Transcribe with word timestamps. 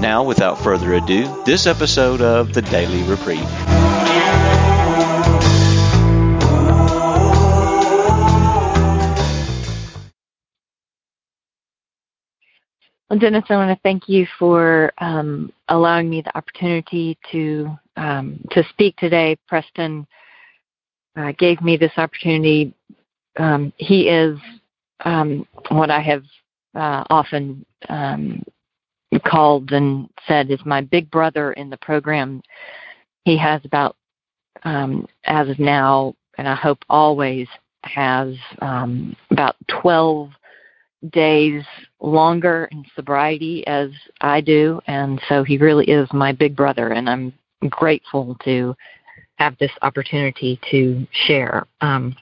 Now, 0.00 0.22
without 0.22 0.58
further 0.58 0.94
ado, 0.94 1.24
this 1.46 1.66
episode 1.66 2.20
of 2.20 2.52
the 2.52 2.62
Daily 2.62 3.02
Reprieve. 3.04 3.42
Well, 13.08 13.18
Dennis, 13.20 13.44
I 13.48 13.56
want 13.56 13.70
to 13.70 13.80
thank 13.82 14.08
you 14.08 14.26
for 14.38 14.92
um, 14.98 15.52
allowing 15.68 16.10
me 16.10 16.22
the 16.22 16.36
opportunity 16.36 17.16
to 17.32 17.78
um, 17.96 18.40
to 18.50 18.64
speak 18.70 18.96
today. 18.96 19.38
Preston 19.48 20.06
uh, 21.16 21.32
gave 21.38 21.62
me 21.62 21.76
this 21.76 21.92
opportunity. 21.96 22.74
Um, 23.38 23.72
he 23.78 24.08
is 24.08 24.38
um, 25.04 25.46
what 25.70 25.90
I 25.90 26.00
have 26.00 26.24
uh, 26.74 27.04
often 27.08 27.64
um, 27.88 28.42
called 29.24 29.72
and 29.72 30.08
said 30.26 30.50
is 30.50 30.60
my 30.64 30.80
big 30.80 31.10
brother 31.10 31.52
in 31.52 31.70
the 31.70 31.76
program. 31.78 32.42
He 33.24 33.36
has 33.38 33.60
about, 33.64 33.96
um, 34.64 35.06
as 35.24 35.48
of 35.48 35.58
now, 35.58 36.14
and 36.38 36.48
I 36.48 36.54
hope 36.54 36.78
always 36.88 37.48
has 37.84 38.34
um, 38.60 39.16
about 39.30 39.56
12 39.80 40.30
days 41.10 41.62
longer 42.00 42.68
in 42.72 42.84
sobriety 42.94 43.66
as 43.66 43.90
I 44.20 44.40
do, 44.40 44.80
and 44.86 45.20
so 45.28 45.44
he 45.44 45.58
really 45.58 45.86
is 45.86 46.08
my 46.12 46.32
big 46.32 46.56
brother, 46.56 46.88
and 46.88 47.08
I'm 47.08 47.32
grateful 47.70 48.36
to 48.44 48.74
have 49.36 49.56
this 49.58 49.70
opportunity 49.82 50.58
to 50.70 51.06
share. 51.26 51.66
Um, 51.80 52.14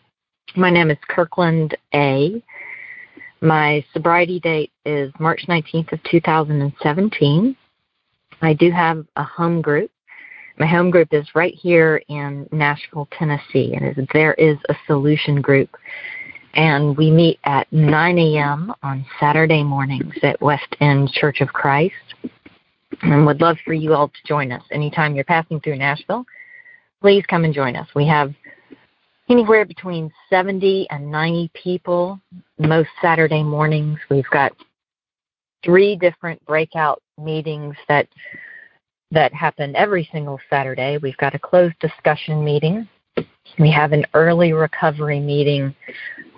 my 0.57 0.71
name 0.71 0.91
is 0.91 0.99
Kirkland 1.09 1.77
A. 1.95 2.43
My 3.45 3.85
sobriety 3.93 4.41
date 4.41 4.73
is 4.85 5.13
March 5.21 5.45
19th 5.49 5.93
of 5.93 6.03
2017. 6.11 7.57
I 8.43 8.53
do 8.55 8.71
have 8.71 9.07
a 9.17 9.23
home 9.23 9.61
group. 9.61 9.91
My 10.59 10.67
home 10.67 10.91
group 10.91 11.09
is 11.13 11.27
right 11.35 11.55
here 11.55 12.03
in 12.09 12.49
Nashville, 12.53 13.07
Tennessee, 13.17 13.75
and 13.75 14.09
there 14.13 14.35
is 14.35 14.57
a 14.69 14.75
solution 14.87 15.41
group 15.41 15.77
and 16.55 16.97
we 16.97 17.11
meet 17.11 17.39
at 17.45 17.71
9 17.73 18.19
a.m. 18.19 18.73
on 18.83 19.05
Saturday 19.19 19.63
mornings 19.63 20.15
at 20.23 20.41
West 20.41 20.77
End 20.81 21.11
Church 21.11 21.41
of 21.41 21.49
Christ. 21.49 21.95
And 23.03 23.27
would 23.27 23.41
love 23.41 23.57
for 23.65 23.75
you 23.75 23.93
all 23.95 24.09
to 24.09 24.15
join 24.27 24.53
us 24.53 24.63
anytime 24.71 25.15
you're 25.15 25.25
passing 25.25 25.61
through 25.61 25.77
Nashville. 25.77 26.25
Please 27.01 27.25
come 27.27 27.45
and 27.45 27.53
join 27.53 27.77
us. 27.77 27.89
We 27.95 28.07
have 28.07 28.33
anywhere 29.29 29.65
between 29.65 30.13
70 30.29 30.89
and 30.91 31.11
90 31.11 31.51
people 31.55 32.21
most 32.59 32.91
Saturday 33.01 33.43
mornings. 33.43 33.99
We've 34.11 34.29
got 34.31 34.53
three 35.65 35.97
different 35.97 36.45
breakout 36.45 37.03
meetings 37.19 37.77
that 37.89 38.09
that 39.11 39.33
happen 39.33 39.77
every 39.77 40.09
single 40.13 40.41
Saturday. 40.51 40.99
We've 40.99 41.17
got 41.19 41.35
a 41.35 41.39
closed 41.39 41.79
discussion 41.79 42.45
meeting 42.45 42.89
we 43.59 43.71
have 43.71 43.93
an 43.93 44.05
early 44.15 44.53
recovery 44.53 45.21
meeting 45.21 45.75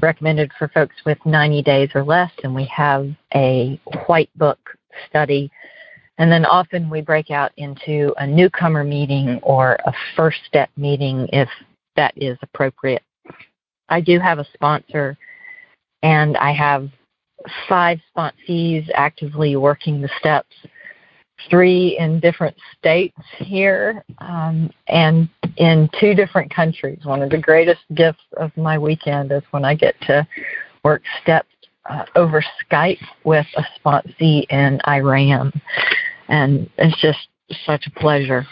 recommended 0.01 0.51
for 0.59 0.69
folks 0.69 0.95
with 1.05 1.19
90 1.25 1.63
days 1.63 1.91
or 1.95 2.05
less, 2.05 2.31
and 2.43 2.55
we 2.55 2.65
have 2.67 3.09
a 3.35 3.81
white 4.07 4.31
book 4.37 4.59
study. 5.09 5.51
And 6.19 6.31
then 6.31 6.45
often 6.45 6.91
we 6.91 7.01
break 7.01 7.31
out 7.31 7.53
into 7.57 8.15
a 8.19 8.27
newcomer 8.27 8.85
meeting 8.85 9.39
or 9.43 9.79
a 9.87 9.93
first 10.15 10.39
step 10.47 10.71
meeting 10.77 11.29
if 11.33 11.49
that 11.97 12.15
is 12.17 12.39
appropriate. 12.43 13.03
I 13.89 14.01
do 14.01 14.19
have 14.19 14.39
a 14.39 14.47
sponsor, 14.55 15.17
and 16.03 16.37
I 16.37 16.53
have 16.53 16.89
five 17.69 17.99
sponsees 18.17 18.89
actively 18.95 19.57
working 19.57 20.01
the 20.01 20.11
steps 20.19 20.55
three 21.51 21.97
in 21.99 22.21
different 22.21 22.57
states 22.79 23.19
here 23.39 24.05
um, 24.19 24.71
and 24.89 25.29
in 25.57 25.89
two 26.01 26.15
different 26.15 26.53
countries. 26.53 26.99
One 27.05 27.23
of 27.23 27.31
the 27.31 27.39
greatest 27.39 27.83
gifts 27.95 28.23
of 28.37 28.57
my 28.57 28.79
weekend 28.79 29.33
is 29.33 29.43
when 29.51 29.65
I 29.65 29.75
get 29.75 29.95
to 30.03 30.27
work 30.85 31.03
steps 31.23 31.49
uh, 31.89 32.05
over 32.15 32.45
Skype 32.65 33.05
with 33.25 33.47
a 33.57 33.65
sponsee 33.79 34.47
in 34.51 34.81
Iran. 34.89 35.53
And 36.29 36.69
it's 36.79 37.01
just 37.01 37.29
such 37.65 37.87
a 37.87 38.01
pleasure. 38.01 38.47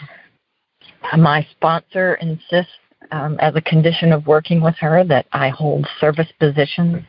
My 1.17 1.45
sponsor 1.51 2.15
insists, 2.15 2.71
um, 3.11 3.37
as 3.39 3.55
a 3.55 3.61
condition 3.61 4.11
of 4.11 4.27
working 4.27 4.61
with 4.61 4.75
her, 4.75 5.03
that 5.05 5.25
I 5.31 5.49
hold 5.49 5.87
service 5.99 6.27
positions. 6.39 7.03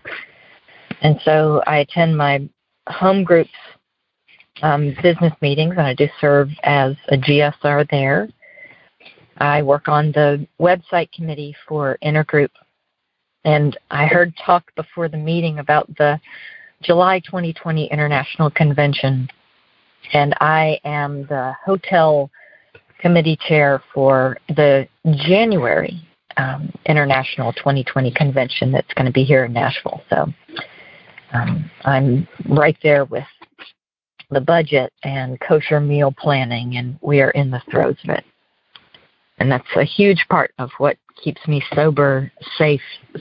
And 1.02 1.20
so 1.24 1.62
I 1.66 1.78
attend 1.78 2.16
my 2.16 2.48
home 2.88 3.24
groups 3.24 3.50
um, 4.62 4.94
business 5.02 5.32
meetings, 5.40 5.72
and 5.72 5.86
I 5.86 5.94
do 5.94 6.08
serve 6.20 6.48
as 6.62 6.94
a 7.08 7.16
GSR 7.16 7.88
there. 7.90 8.28
I 9.38 9.62
work 9.62 9.88
on 9.88 10.12
the 10.12 10.46
website 10.60 11.12
committee 11.12 11.54
for 11.68 11.98
Intergroup, 12.02 12.50
and 13.44 13.76
I 13.90 14.06
heard 14.06 14.32
talk 14.44 14.64
before 14.76 15.08
the 15.08 15.18
meeting 15.18 15.58
about 15.58 15.88
the 15.98 16.18
July 16.82 17.20
2020 17.20 17.86
International 17.86 18.50
Convention, 18.50 19.28
and 20.12 20.34
I 20.40 20.78
am 20.84 21.26
the 21.26 21.54
hotel 21.64 22.30
committee 23.00 23.38
chair 23.48 23.82
for 23.92 24.38
the 24.48 24.88
January 25.26 26.00
um, 26.36 26.72
International 26.86 27.52
2020 27.52 28.10
Convention 28.12 28.72
that's 28.72 28.92
going 28.94 29.06
to 29.06 29.12
be 29.12 29.24
here 29.24 29.44
in 29.44 29.52
Nashville. 29.52 30.02
So 30.10 30.26
um, 31.32 31.70
I'm 31.84 32.28
right 32.48 32.76
there 32.82 33.04
with 33.04 33.24
the 34.30 34.40
budget 34.40 34.92
and 35.02 35.38
kosher 35.40 35.80
meal 35.80 36.12
planning, 36.16 36.76
and 36.76 36.98
we 37.00 37.20
are 37.20 37.30
in 37.30 37.50
the 37.50 37.62
throes 37.70 37.96
of 38.04 38.10
it. 38.10 38.24
And 39.38 39.50
that's 39.50 39.64
a 39.76 39.84
huge 39.84 40.24
part 40.30 40.52
of 40.58 40.70
what 40.78 40.96
keeps 41.22 41.46
me 41.46 41.62
sober, 41.74 42.32
safe, 42.56 42.80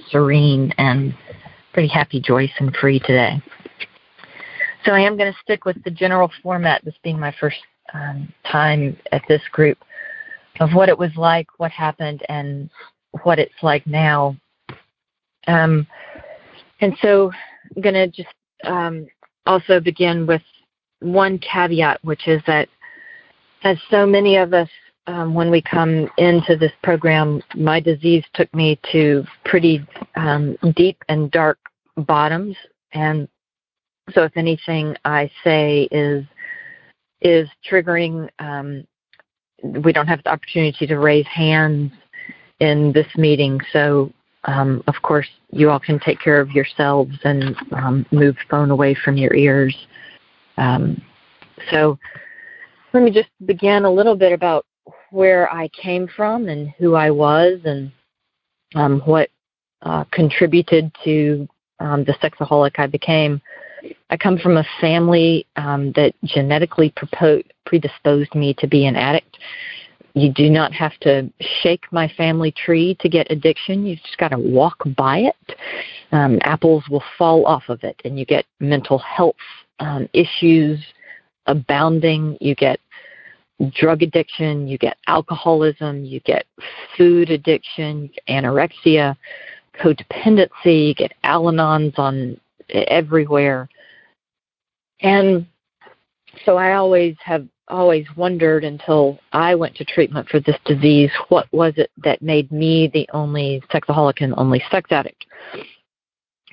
serene, 0.09 0.74
and 0.78 1.14
pretty 1.74 1.90
happy, 1.90 2.22
joyous, 2.22 2.52
and 2.59 2.75
free 2.75 3.00
today. 3.00 3.41
So 4.85 4.91
I 4.91 5.02
am 5.02 5.18
going 5.18 5.31
to 5.31 5.40
stick 5.41 5.66
with 5.66 5.84
the 5.84 5.91
general 5.91 6.31
format, 6.41 6.84
this 6.85 6.96
being 7.03 7.19
my 7.19 7.34
first 7.40 7.58
um, 7.94 8.34
time 8.50 8.97
at 9.12 9.22
this 9.28 9.41
group, 9.51 9.78
of 10.59 10.73
what 10.73 10.90
it 10.90 10.97
was 10.97 11.12
like, 11.16 11.47
what 11.57 11.72
happened, 11.72 12.23
and 12.29 12.69
what 13.23 13.40
it's 13.40 13.62
like 13.62 13.85
now. 13.85 14.35
Um, 15.47 15.88
and 16.81 16.96
so 17.01 17.31
I'm 17.75 17.81
going 17.81 17.94
to 17.96 18.07
just 18.07 18.34
um, 18.63 19.07
also 19.46 19.79
begin 19.79 20.25
with 20.25 20.41
one 21.00 21.40
caveat, 21.40 22.03
which 22.03 22.28
is 22.28 22.41
that 22.47 22.68
as 23.63 23.78
so 23.90 24.06
many 24.06 24.38
of 24.38 24.53
us, 24.53 24.69
um, 25.07 25.35
when 25.35 25.52
we 25.52 25.62
come 25.62 26.09
into 26.17 26.56
this 26.56 26.72
program, 26.81 27.41
my 27.56 27.79
disease 27.79 28.23
took 28.34 28.52
me 28.56 28.79
to 28.91 29.23
pretty 29.44 29.85
um, 30.16 30.57
deep 30.75 30.97
and 31.09 31.29
dark 31.29 31.59
bottoms, 31.96 32.56
and 32.94 33.28
so 34.14 34.23
if 34.23 34.35
anything 34.35 34.96
I 35.05 35.29
say 35.43 35.88
is 35.91 36.26
is 37.26 37.50
triggering, 37.70 38.30
um, 38.40 38.86
we 39.64 39.92
don't 39.92 40.08
have 40.08 40.24
the 40.24 40.30
opportunity 40.30 40.86
to 40.86 41.00
raise 41.00 41.26
hands 41.26 41.92
in 42.60 42.92
this 42.94 43.08
meeting, 43.18 43.60
so 43.74 44.12
um, 44.46 44.84
of 44.88 44.96
course, 45.02 45.28
you 45.52 45.70
all 45.70 45.80
can 45.80 46.00
take 46.00 46.20
care 46.20 46.40
of 46.40 46.52
yourselves 46.52 47.16
and 47.24 47.56
um, 47.72 48.06
move 48.12 48.36
phone 48.50 48.70
away 48.70 48.96
from 49.04 49.18
your 49.18 49.34
ears. 49.34 49.76
Um, 50.58 51.02
so 51.72 51.98
let 52.94 53.04
me 53.04 53.12
just 53.12 53.30
begin 53.46 53.86
a 53.86 53.92
little 53.92 54.16
bit 54.16 54.32
about 54.32 54.66
where 55.10 55.52
I 55.52 55.68
came 55.70 56.08
from 56.08 56.48
and 56.48 56.70
who 56.78 56.94
I 56.96 57.10
was 57.10 57.60
and 57.66 57.92
um, 58.76 59.02
what 59.06 59.30
uh, 59.82 60.04
contributed 60.12 60.92
to 61.04 61.48
um, 61.80 62.04
the 62.04 62.14
sexaholic 62.14 62.78
I 62.78 62.88
became. 62.88 63.42
I 64.09 64.17
come 64.17 64.37
from 64.37 64.58
a 64.58 64.66
family 64.79 65.46
um, 65.55 65.91
that 65.93 66.14
genetically 66.23 66.93
predisposed 67.66 68.35
me 68.35 68.53
to 68.59 68.67
be 68.67 68.85
an 68.85 68.96
addict. 68.96 69.37
You 70.14 70.32
do 70.32 70.49
not 70.49 70.72
have 70.73 70.97
to 71.02 71.29
shake 71.61 71.91
my 71.91 72.08
family 72.08 72.52
tree 72.52 72.96
to 73.02 73.09
get 73.09 73.29
addiction. 73.29 73.85
You 73.85 73.97
just 73.97 74.17
got 74.17 74.29
to 74.29 74.37
walk 74.37 74.78
by 74.96 75.20
it. 75.20 75.58
Um, 76.11 76.40
apples 76.43 76.85
will 76.90 77.03
fall 77.17 77.46
off 77.46 77.64
of 77.67 77.84
it, 77.84 77.99
and 78.05 78.17
you 78.17 78.26
get 78.26 78.46
mental 78.59 78.97
health 78.99 79.35
um, 79.79 80.08
issues 80.14 80.79
abounding. 81.47 82.38
You 82.40 82.55
get 82.55 82.79
drug 83.73 84.03
addiction, 84.03 84.67
you 84.67 84.78
get 84.78 84.97
alcoholism, 85.08 86.03
you 86.03 86.20
get 86.22 86.46
food 86.97 87.29
addiction, 87.29 88.09
anorexia, 88.29 89.16
codependency, 89.79 90.90
you 90.90 90.93
get 90.96 91.14
Al 91.23 91.43
Anons 91.43 91.97
on 91.97 92.40
everywhere. 92.70 93.70
And 95.02 95.46
so 96.46 96.58
I 96.58 96.74
always 96.74 97.16
have 97.24 97.47
always 97.68 98.06
wondered 98.16 98.64
until 98.64 99.20
I 99.34 99.56
went 99.56 99.76
to 99.78 99.86
treatment 99.86 100.30
for 100.30 100.40
this 100.40 100.58
disease, 100.66 101.09
what 101.30 101.52
was 101.52 101.74
it 101.78 101.92
that 102.03 102.22
made 102.22 102.52
me 102.52 102.90
the 102.94 103.08
only 103.14 103.62
sexaholic 103.74 104.22
and 104.22 104.34
only 104.38 104.64
sex 104.72 104.92
addict? 104.92 105.26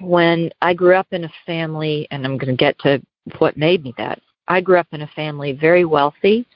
When 0.01 0.51
I 0.63 0.75
grew 0.75 0.95
up 0.95 1.09
in 1.13 1.25
a 1.25 1.33
family, 1.47 2.09
and 2.11 2.25
I'm 2.25 2.39
going 2.39 2.57
to 2.57 2.57
get 2.57 2.79
to 2.81 3.01
what 3.39 3.57
made 3.57 3.85
me 3.85 3.95
that, 3.99 4.21
I 4.49 4.61
grew 4.61 4.79
up 4.79 4.89
in 4.93 5.03
a 5.03 5.07
family 5.09 5.53
very 5.53 5.85
wealthy, 5.85 6.47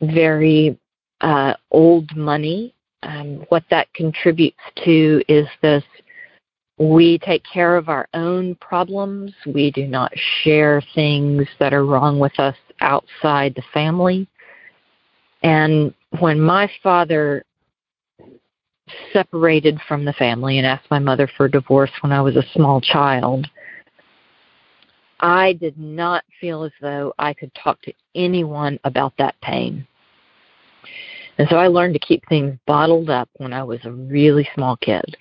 very 0.00 0.78
uh, 1.20 1.54
old 1.70 2.14
money. 2.16 2.74
Um, 3.02 3.44
what 3.48 3.64
that 3.70 3.92
contributes 3.94 4.60
to 4.84 5.22
is 5.28 5.48
this 5.60 5.82
we 6.78 7.18
take 7.18 7.42
care 7.44 7.76
of 7.76 7.88
our 7.88 8.08
own 8.14 8.54
problems. 8.56 9.32
We 9.46 9.70
do 9.70 9.86
not 9.86 10.12
share 10.42 10.82
things 10.94 11.46
that 11.58 11.74
are 11.74 11.84
wrong 11.84 12.18
with 12.18 12.38
us 12.38 12.56
outside 12.80 13.54
the 13.54 13.62
family. 13.72 14.26
And 15.42 15.94
when 16.20 16.40
my 16.40 16.70
father 16.82 17.44
separated 19.12 19.78
from 19.86 20.04
the 20.04 20.12
family 20.14 20.58
and 20.58 20.66
asked 20.66 20.90
my 20.90 20.98
mother 20.98 21.28
for 21.36 21.48
divorce 21.48 21.90
when 22.00 22.12
I 22.12 22.20
was 22.20 22.36
a 22.36 22.44
small 22.54 22.80
child, 22.80 23.46
I 25.20 25.52
did 25.52 25.78
not 25.78 26.24
feel 26.40 26.64
as 26.64 26.72
though 26.80 27.14
I 27.18 27.32
could 27.32 27.52
talk 27.54 27.80
to 27.82 27.92
anyone 28.14 28.78
about 28.84 29.12
that 29.18 29.40
pain. 29.40 29.86
And 31.38 31.48
so 31.48 31.56
I 31.56 31.68
learned 31.68 31.94
to 31.94 32.00
keep 32.00 32.28
things 32.28 32.58
bottled 32.66 33.08
up 33.08 33.28
when 33.36 33.52
I 33.52 33.62
was 33.62 33.80
a 33.84 33.92
really 33.92 34.48
small 34.54 34.76
kid. 34.76 35.16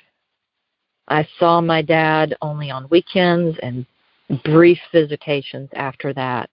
I 1.08 1.28
saw 1.40 1.62
my 1.62 1.82
dad 1.82 2.36
only 2.42 2.72
on 2.72 2.88
weekends 2.90 3.58
and 3.62 3.86
brief 4.44 4.80
visitations 4.92 5.70
after 5.74 6.14
that. 6.14 6.50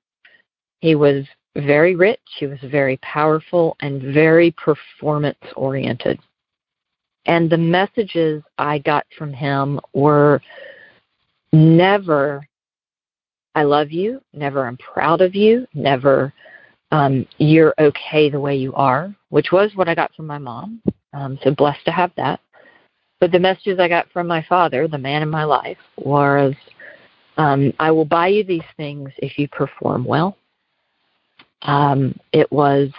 He 0.80 0.94
was 0.94 1.24
very 1.56 1.96
rich, 1.96 2.20
he 2.38 2.46
was 2.46 2.58
very 2.62 2.98
powerful, 2.98 3.76
and 3.80 4.14
very 4.14 4.52
performance 4.52 5.38
oriented. 5.56 6.18
And 7.26 7.50
the 7.50 7.58
messages 7.58 8.42
I 8.56 8.78
got 8.78 9.06
from 9.16 9.32
him 9.32 9.80
were 9.92 10.40
never, 11.52 12.46
I 13.54 13.64
love 13.64 13.90
you, 13.90 14.20
never, 14.32 14.66
I'm 14.66 14.78
proud 14.78 15.20
of 15.20 15.34
you, 15.34 15.66
never, 15.74 16.32
um, 16.90 17.26
you're 17.38 17.74
okay 17.78 18.30
the 18.30 18.40
way 18.40 18.56
you 18.56 18.72
are, 18.74 19.14
which 19.28 19.52
was 19.52 19.72
what 19.74 19.88
I 19.88 19.94
got 19.94 20.14
from 20.14 20.26
my 20.26 20.38
mom. 20.38 20.80
Um, 21.12 21.38
so 21.42 21.54
blessed 21.54 21.84
to 21.86 21.90
have 21.90 22.12
that. 22.16 22.40
But 23.20 23.32
the 23.32 23.38
messages 23.38 23.78
I 23.80 23.88
got 23.88 24.10
from 24.12 24.26
my 24.26 24.44
father, 24.48 24.86
the 24.86 24.98
man 24.98 25.22
in 25.22 25.28
my 25.28 25.44
life, 25.44 25.78
was 25.96 26.54
um, 27.36 27.72
I 27.78 27.90
will 27.90 28.04
buy 28.04 28.28
you 28.28 28.44
these 28.44 28.62
things 28.76 29.10
if 29.18 29.38
you 29.38 29.48
perform 29.48 30.04
well. 30.04 30.36
Um, 31.62 32.18
it 32.32 32.50
was 32.52 32.90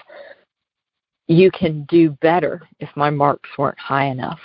you 1.28 1.52
can 1.52 1.86
do 1.90 2.10
better 2.22 2.68
if 2.80 2.90
my 2.96 3.10
marks 3.10 3.50
weren't 3.58 3.80
high 3.80 4.06
enough. 4.06 4.40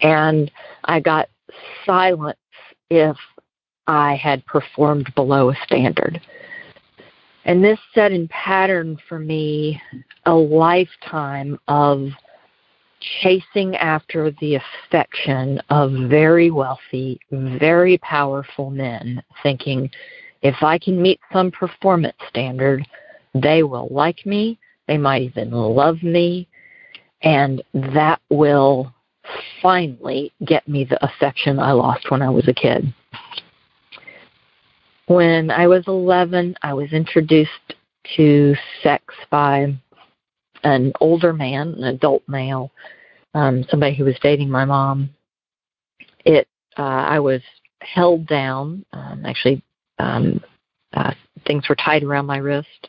And 0.00 0.50
I 0.84 1.00
got 1.00 1.28
silence 1.84 2.38
if 2.90 3.16
I 3.86 4.14
had 4.14 4.46
performed 4.46 5.12
below 5.14 5.50
a 5.50 5.56
standard. 5.64 6.20
And 7.44 7.62
this 7.62 7.78
set 7.94 8.12
in 8.12 8.28
pattern 8.28 8.96
for 9.08 9.18
me 9.18 9.80
a 10.26 10.32
lifetime 10.32 11.58
of 11.68 12.08
chasing 13.20 13.76
after 13.76 14.30
the 14.40 14.56
affection 14.56 15.60
of 15.70 15.92
very 16.08 16.50
wealthy, 16.50 17.18
very 17.30 17.98
powerful 17.98 18.70
men, 18.70 19.22
thinking 19.42 19.90
if 20.42 20.62
I 20.62 20.78
can 20.78 21.00
meet 21.00 21.20
some 21.32 21.50
performance 21.50 22.16
standard, 22.28 22.86
they 23.34 23.62
will 23.62 23.88
like 23.90 24.24
me, 24.26 24.58
they 24.86 24.98
might 24.98 25.22
even 25.22 25.50
love 25.50 26.02
me, 26.02 26.46
and 27.22 27.62
that 27.72 28.20
will 28.28 28.92
finally 29.62 30.32
get 30.44 30.68
me 30.68 30.84
the 30.84 31.02
affection 31.04 31.58
I 31.58 31.72
lost 31.72 32.10
when 32.10 32.22
I 32.22 32.28
was 32.28 32.46
a 32.48 32.52
kid. 32.52 32.92
When 35.06 35.50
I 35.50 35.66
was 35.66 35.84
11, 35.86 36.56
I 36.62 36.74
was 36.74 36.92
introduced 36.92 37.74
to 38.16 38.54
sex 38.82 39.14
by 39.30 39.74
an 40.64 40.92
older 41.00 41.32
man, 41.32 41.74
an 41.74 41.84
adult 41.84 42.22
male, 42.26 42.72
um, 43.34 43.64
somebody 43.70 43.94
who 43.94 44.04
was 44.04 44.16
dating 44.22 44.50
my 44.50 44.64
mom. 44.64 45.10
It 46.24 46.48
uh, 46.76 46.82
I 46.82 47.20
was 47.20 47.42
held 47.80 48.26
down. 48.26 48.84
Um, 48.92 49.24
actually, 49.24 49.62
um, 49.98 50.42
uh, 50.94 51.12
things 51.46 51.68
were 51.68 51.76
tied 51.76 52.02
around 52.02 52.26
my 52.26 52.38
wrist, 52.38 52.88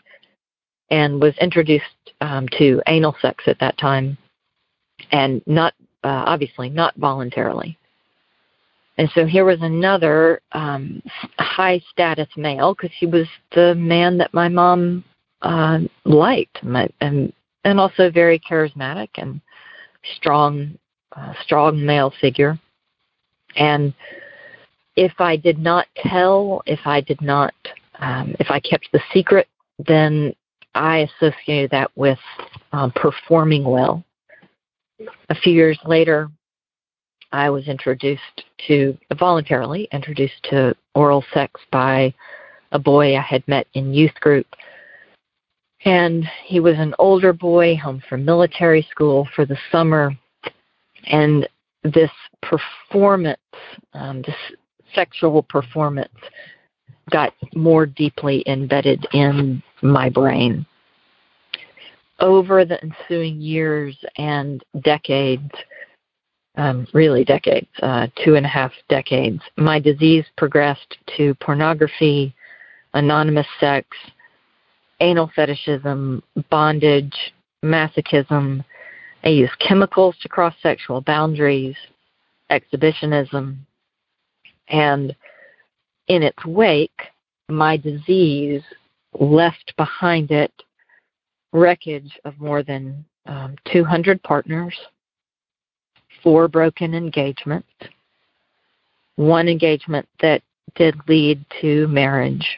and 0.90 1.22
was 1.22 1.38
introduced 1.40 1.86
um, 2.22 2.48
to 2.58 2.82
anal 2.88 3.16
sex 3.22 3.44
at 3.48 3.60
that 3.60 3.78
time, 3.78 4.18
and 5.12 5.42
not 5.46 5.74
uh, 6.04 6.24
obviously 6.26 6.70
not 6.70 6.96
voluntarily. 6.96 7.78
And 8.98 9.10
so 9.14 9.26
here 9.26 9.44
was 9.44 9.62
another 9.62 10.42
um, 10.54 11.02
high 11.38 11.82
status 11.92 12.30
male 12.38 12.74
because 12.74 12.96
he 12.98 13.06
was 13.06 13.28
the 13.54 13.76
man 13.76 14.18
that 14.20 14.34
my 14.34 14.48
mom 14.48 15.04
uh, 15.42 15.80
liked, 16.06 16.64
my, 16.64 16.88
and 17.02 17.34
and 17.66 17.80
also 17.80 18.10
very 18.10 18.40
charismatic 18.40 19.10
and 19.16 19.42
strong, 20.16 20.78
uh, 21.16 21.34
strong 21.44 21.84
male 21.84 22.14
figure. 22.22 22.58
And 23.58 23.94
if 24.96 25.14
I 25.20 25.36
did 25.36 25.58
not 25.58 25.88
tell, 25.98 26.62
if 26.68 26.80
I 26.86 27.02
did 27.02 27.22
not, 27.22 27.54
um, 28.00 28.36
if 28.40 28.50
I 28.50 28.60
kept 28.60 28.88
the 28.94 29.02
secret, 29.12 29.48
then 29.80 30.34
I 30.76 31.10
associated 31.20 31.72
that 31.72 31.92
with 31.96 32.20
um, 32.72 32.92
performing 32.92 33.64
well. 33.64 34.04
A 35.30 35.36
few 35.36 35.54
years 35.54 35.80
later, 35.86 36.30
I 37.32 37.50
was 37.50 37.68
introduced 37.68 38.44
to, 38.68 38.98
voluntarily 39.18 39.90
introduced 39.92 40.42
to 40.52 40.76
oral 40.94 41.24
sex 41.34 41.60
by 41.72 42.14
a 42.72 42.80
boy 42.80 43.18
I 43.18 43.22
had 43.22 43.46
met 43.48 43.68
in 43.74 43.94
youth 43.94 44.14
group 44.22 44.48
and 45.86 46.26
he 46.44 46.60
was 46.60 46.76
an 46.78 46.96
older 46.98 47.32
boy 47.32 47.78
home 47.78 48.02
from 48.10 48.26
military 48.26 48.86
school 48.92 49.28
for 49.36 49.46
the 49.46 49.58
summer. 49.72 50.12
And 51.06 51.48
this 51.84 52.12
performance, 52.42 53.40
um, 53.94 54.24
this 54.24 54.36
sexual 54.96 55.44
performance, 55.44 56.14
got 57.12 57.34
more 57.54 57.86
deeply 57.86 58.44
embedded 58.48 59.06
in 59.14 59.62
my 59.84 60.10
brain. 60.10 60.66
Over 62.20 62.66
the 62.66 62.82
ensuing 62.82 63.40
years 63.40 63.96
and 64.18 64.64
decades, 64.84 65.52
um, 66.58 66.88
really 66.94 67.24
decades, 67.24 67.68
uh, 67.84 68.08
two 68.24 68.36
and 68.36 68.46
a 68.46 68.50
half 68.50 68.72
decades, 68.90 69.42
my 69.58 69.80
disease 69.80 70.26
progressed 70.38 70.98
to 71.18 71.36
pornography, 71.36 72.34
anonymous 72.94 73.48
sex, 73.60 73.86
anal 75.06 75.30
fetishism, 75.36 76.24
bondage, 76.50 77.16
masochism. 77.64 78.66
I 79.24 79.30
use 79.30 79.52
chemicals 79.60 80.16
to 80.22 80.30
cross 80.30 80.56
sexual 80.62 81.02
boundaries, 81.02 81.76
exhibitionism, 82.50 83.66
and 84.70 85.16
in 86.08 86.24
its 86.24 86.44
wake, 86.46 87.02
my 87.50 87.78
disease 87.78 88.64
left 89.20 89.74
behind 89.78 90.32
it 90.32 90.52
wreckage 91.54 92.20
of 92.26 92.40
more 92.40 92.64
than 92.64 93.06
um, 93.28 93.56
200 93.72 94.22
partners, 94.24 94.76
four 96.24 96.48
broken 96.48 96.96
engagements, 96.96 97.70
one 99.16 99.48
engagement 99.48 100.08
that 100.22 100.42
did 100.76 100.96
lead 101.08 101.46
to 101.62 101.88
marriage, 101.88 102.58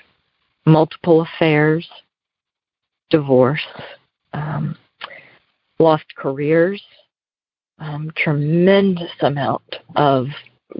multiple 0.65 1.21
affairs, 1.21 1.87
divorce, 3.09 3.65
um, 4.33 4.77
lost 5.79 6.05
careers, 6.15 6.81
um, 7.79 8.11
tremendous 8.15 9.11
amount 9.21 9.75
of 9.95 10.27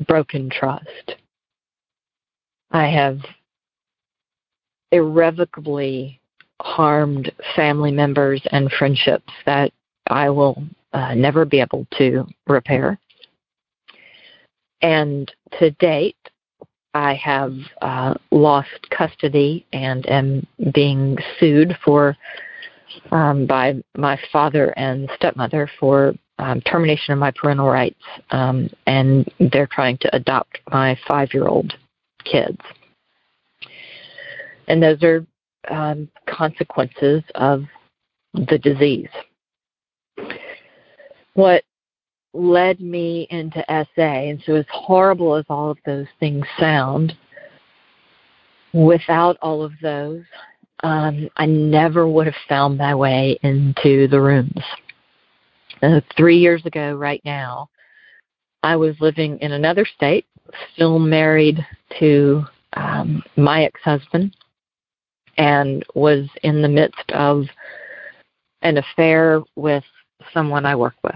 broken 0.08 0.50
trust. 0.50 1.16
I 2.72 2.88
have 2.88 3.20
irrevocably 4.92 6.20
harmed 6.62 7.32
family 7.56 7.92
members 7.92 8.42
and 8.52 8.72
friendships 8.72 9.32
that 9.46 9.72
I 10.08 10.30
will 10.30 10.64
uh, 10.94 11.14
never 11.14 11.46
be 11.46 11.60
able 11.60 11.86
to 11.98 12.26
repair. 12.48 13.00
And 14.82 15.32
to 15.60 15.72
date, 15.72 16.18
I 16.94 17.14
have 17.16 17.54
uh, 17.82 18.16
lost 18.32 18.90
custody 18.90 19.66
and 19.74 20.08
am 20.10 20.48
being 20.74 21.18
sued 21.40 21.78
for 21.84 22.16
um, 23.12 23.46
by 23.46 23.76
my 23.96 24.20
father 24.32 24.74
and 24.78 25.10
stepmother 25.16 25.70
for 25.80 26.14
um, 26.40 26.62
termination 26.62 27.14
of 27.14 27.20
my 27.20 27.32
parental 27.32 27.68
rights, 27.68 28.02
um, 28.32 28.70
and 28.86 29.28
they're 29.52 29.70
trying 29.72 29.98
to 30.00 30.16
adopt 30.16 30.60
my 30.72 30.98
five 31.08 31.34
year 31.34 31.48
old 31.48 31.74
kids. 32.24 32.60
And 34.68 34.82
those 34.82 35.02
are 35.04 35.26
um, 35.70 36.10
consequences 36.28 37.24
of 37.36 37.64
the 38.34 38.58
disease. 38.58 39.10
What 41.34 41.64
led 42.38 42.80
me 42.80 43.28
into 43.30 43.64
SA, 43.68 44.02
and 44.02 44.42
so 44.46 44.56
as 44.56 44.66
horrible 44.72 45.36
as 45.36 45.46
all 45.50 45.72
of 45.72 45.78
those 45.86 46.08
things 46.20 46.46
sound, 46.60 47.14
without 48.74 49.38
all 49.42 49.64
of 49.64 49.74
those, 49.82 50.24
um, 50.84 51.30
I 51.38 51.46
never 51.46 52.08
would 52.08 52.28
have 52.28 52.36
found 52.48 52.78
my 52.78 52.94
way 52.94 53.40
into 53.42 54.08
the 54.08 54.22
rooms. 54.22 54.62
Uh, 55.82 56.02
three 56.16 56.38
years 56.38 56.66
ago, 56.66 56.94
right 56.94 57.22
now, 57.26 57.70
I 58.64 58.76
was 58.76 58.96
living 59.00 59.40
in 59.40 59.52
another 59.52 59.86
state, 59.86 60.26
still 60.74 61.00
married 61.00 61.66
to 62.00 62.44
um, 62.74 63.24
my 63.36 63.64
ex 63.64 63.80
husband, 63.84 64.36
and 65.38 65.84
was 65.96 66.28
in 66.44 66.62
the 66.62 66.68
midst 66.68 67.12
of 67.12 67.46
an 68.62 68.78
affair 68.78 69.42
with 69.56 69.84
someone 70.34 70.66
I 70.66 70.76
work 70.76 70.96
with. 71.04 71.16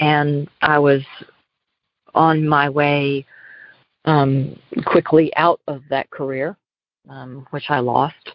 And 0.00 0.48
I 0.62 0.78
was 0.78 1.02
on 2.14 2.48
my 2.48 2.68
way 2.68 3.24
um, 4.06 4.58
quickly 4.86 5.34
out 5.36 5.60
of 5.68 5.82
that 5.90 6.10
career, 6.10 6.56
um, 7.08 7.46
which 7.50 7.66
I 7.68 7.80
lost. 7.80 8.32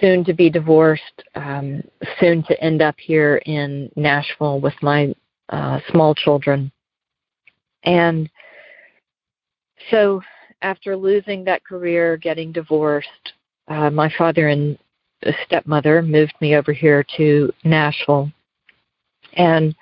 Soon 0.00 0.24
to 0.24 0.32
be 0.32 0.50
divorced, 0.50 1.22
um, 1.36 1.82
soon 2.18 2.42
to 2.44 2.60
end 2.60 2.82
up 2.82 2.96
here 2.98 3.36
in 3.46 3.90
Nashville 3.96 4.60
with 4.60 4.74
my 4.82 5.14
uh, 5.50 5.78
small 5.90 6.14
children. 6.14 6.72
And 7.84 8.28
so, 9.90 10.20
after 10.62 10.96
losing 10.96 11.44
that 11.44 11.64
career, 11.64 12.16
getting 12.16 12.50
divorced, 12.50 13.08
uh, 13.68 13.90
my 13.90 14.12
father 14.18 14.48
and 14.48 14.76
stepmother 15.44 16.02
moved 16.02 16.34
me 16.40 16.56
over 16.56 16.72
here 16.72 17.04
to 17.16 17.52
Nashville. 17.64 18.32
And 19.36 19.74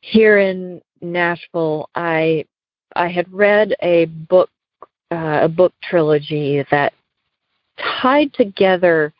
here 0.00 0.38
in 0.38 0.80
Nashville, 1.00 1.88
I 1.94 2.44
I 2.94 3.08
had 3.08 3.32
read 3.32 3.74
a 3.82 4.06
book 4.06 4.50
uh, 5.10 5.40
a 5.42 5.48
book 5.48 5.72
trilogy 5.82 6.64
that 6.70 6.92
tied 8.02 8.32
together 8.34 9.12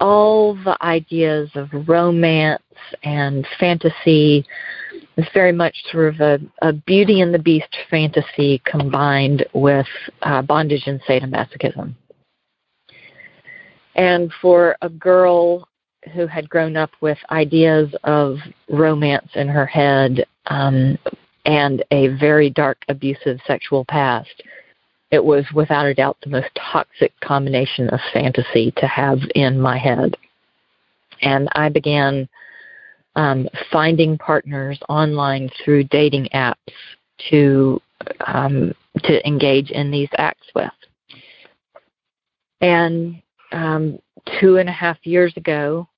all 0.00 0.54
the 0.54 0.76
ideas 0.82 1.50
of 1.54 1.68
romance 1.88 2.62
and 3.02 3.46
fantasy. 3.58 4.44
It's 5.16 5.32
very 5.32 5.52
much 5.52 5.76
sort 5.90 6.14
of 6.14 6.20
a, 6.20 6.38
a 6.62 6.72
Beauty 6.72 7.20
and 7.20 7.32
the 7.32 7.38
Beast 7.38 7.74
fantasy 7.88 8.60
combined 8.64 9.46
with 9.52 9.86
uh, 10.22 10.42
bondage 10.42 10.82
and 10.86 11.00
sadomasochism. 11.02 11.94
And 13.94 14.32
for 14.42 14.76
a 14.82 14.88
girl 14.88 15.68
who 16.12 16.26
had 16.26 16.48
grown 16.48 16.76
up 16.76 16.90
with 17.00 17.18
ideas 17.30 17.94
of 18.04 18.38
romance 18.68 19.28
in 19.34 19.48
her 19.48 19.66
head 19.66 20.26
um, 20.46 20.98
and 21.44 21.84
a 21.90 22.08
very 22.08 22.50
dark, 22.50 22.78
abusive 22.88 23.38
sexual 23.46 23.84
past, 23.84 24.42
it 25.10 25.24
was 25.24 25.44
without 25.54 25.86
a 25.86 25.94
doubt 25.94 26.16
the 26.22 26.30
most 26.30 26.48
toxic 26.72 27.12
combination 27.20 27.88
of 27.90 28.00
fantasy 28.12 28.72
to 28.76 28.86
have 28.86 29.18
in 29.34 29.60
my 29.60 29.78
head. 29.78 30.16
And 31.22 31.48
I 31.52 31.68
began 31.68 32.28
um, 33.16 33.48
finding 33.70 34.18
partners 34.18 34.78
online 34.88 35.50
through 35.64 35.84
dating 35.84 36.28
apps 36.34 36.56
to 37.30 37.80
um, 38.26 38.74
to 39.04 39.26
engage 39.26 39.70
in 39.70 39.90
these 39.90 40.08
acts 40.18 40.46
with. 40.54 40.70
And 42.60 43.22
um, 43.52 43.98
two 44.40 44.56
and 44.56 44.68
a 44.68 44.72
half 44.72 44.98
years 45.04 45.32
ago, 45.36 45.88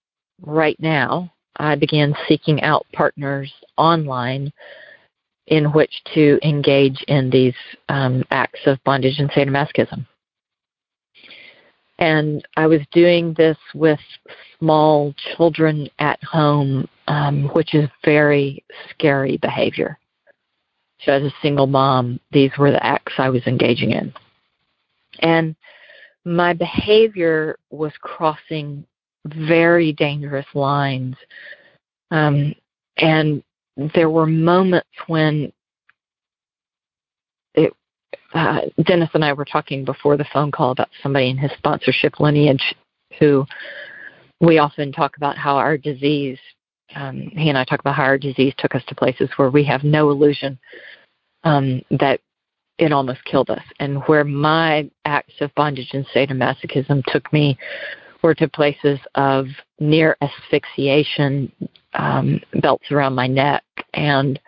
right 0.42 0.76
now, 0.80 1.32
I 1.56 1.74
began 1.74 2.14
seeking 2.28 2.62
out 2.62 2.86
partners 2.92 3.52
online 3.76 4.52
in 5.46 5.72
which 5.72 6.02
to 6.14 6.38
engage 6.42 7.02
in 7.08 7.30
these 7.30 7.54
um, 7.88 8.24
acts 8.30 8.60
of 8.66 8.82
bondage 8.84 9.18
and 9.18 9.30
sadomasochism. 9.30 10.06
And 11.98 12.46
I 12.56 12.66
was 12.66 12.80
doing 12.92 13.32
this 13.34 13.56
with 13.74 14.00
small 14.58 15.14
children 15.36 15.88
at 15.98 16.22
home, 16.22 16.88
um, 17.08 17.44
which 17.54 17.74
is 17.74 17.88
very 18.04 18.62
scary 18.90 19.38
behavior. 19.38 19.98
So, 21.00 21.12
as 21.12 21.22
a 21.22 21.34
single 21.40 21.66
mom, 21.66 22.20
these 22.32 22.50
were 22.58 22.70
the 22.70 22.84
acts 22.84 23.14
I 23.18 23.30
was 23.30 23.46
engaging 23.46 23.92
in. 23.92 24.12
And 25.20 25.56
my 26.24 26.52
behavior 26.52 27.58
was 27.70 27.92
crossing 28.00 28.84
very 29.26 29.92
dangerous 29.92 30.46
lines. 30.54 31.16
Um, 32.10 32.54
and 32.98 33.42
there 33.94 34.10
were 34.10 34.26
moments 34.26 34.88
when 35.06 35.52
it, 37.54 37.72
uh, 38.32 38.60
Dennis 38.84 39.10
and 39.14 39.24
I 39.24 39.32
were 39.32 39.44
talking 39.44 39.84
before 39.84 40.16
the 40.16 40.26
phone 40.32 40.50
call 40.50 40.70
about 40.70 40.88
somebody 41.02 41.30
in 41.30 41.38
his 41.38 41.52
sponsorship 41.58 42.20
lineage 42.20 42.74
who 43.18 43.46
we 44.40 44.58
often 44.58 44.92
talk 44.92 45.16
about 45.16 45.36
how 45.36 45.56
our 45.56 45.76
disease, 45.76 46.38
um, 46.94 47.20
he 47.32 47.48
and 47.48 47.58
I 47.58 47.64
talk 47.64 47.80
about 47.80 47.94
how 47.94 48.04
our 48.04 48.18
disease 48.18 48.54
took 48.58 48.74
us 48.74 48.82
to 48.88 48.94
places 48.94 49.30
where 49.36 49.50
we 49.50 49.64
have 49.64 49.84
no 49.84 50.10
illusion 50.10 50.58
um, 51.44 51.82
that 51.90 52.20
it 52.78 52.92
almost 52.92 53.24
killed 53.24 53.50
us. 53.50 53.62
And 53.80 54.02
where 54.04 54.24
my 54.24 54.90
acts 55.04 55.34
of 55.40 55.54
bondage 55.54 55.90
and 55.92 56.06
sadomasochism 56.14 57.04
took 57.06 57.32
me 57.32 57.58
were 58.26 58.34
to 58.34 58.48
places 58.48 58.98
of 59.14 59.46
near 59.78 60.16
asphyxiation, 60.20 61.50
um, 61.94 62.40
belts 62.60 62.90
around 62.90 63.14
my 63.14 63.28
neck, 63.28 63.62
and 63.94 64.40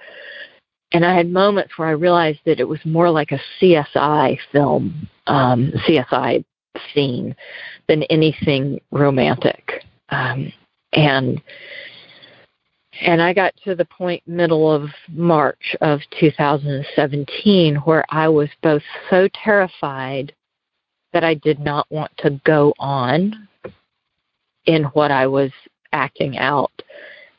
and 0.90 1.06
I 1.06 1.14
had 1.14 1.30
moments 1.30 1.78
where 1.78 1.86
I 1.86 1.92
realized 1.92 2.40
that 2.44 2.58
it 2.58 2.64
was 2.66 2.80
more 2.84 3.08
like 3.08 3.30
a 3.30 3.40
CSI 3.60 4.36
film, 4.50 5.08
um, 5.28 5.72
CSI 5.86 6.44
scene, 6.92 7.36
than 7.86 8.02
anything 8.04 8.80
romantic. 8.90 9.84
Um, 10.08 10.52
and 10.94 11.40
and 13.00 13.22
I 13.22 13.32
got 13.32 13.54
to 13.62 13.76
the 13.76 13.84
point 13.84 14.26
middle 14.26 14.72
of 14.72 14.90
March 15.08 15.76
of 15.82 16.00
2017 16.18 17.76
where 17.76 18.04
I 18.10 18.26
was 18.28 18.48
both 18.60 18.82
so 19.08 19.28
terrified 19.44 20.32
that 21.12 21.22
I 21.22 21.34
did 21.34 21.60
not 21.60 21.86
want 21.90 22.10
to 22.18 22.40
go 22.44 22.74
on 22.80 23.46
in 24.68 24.84
what 24.92 25.10
I 25.10 25.26
was 25.26 25.50
acting 25.92 26.36
out. 26.38 26.70